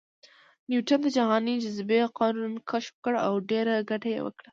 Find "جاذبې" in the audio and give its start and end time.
1.63-1.99